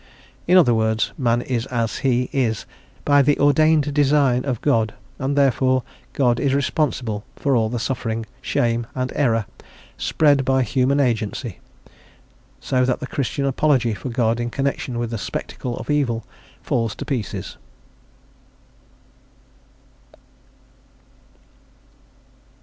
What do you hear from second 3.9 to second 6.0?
design of God, and, therefore,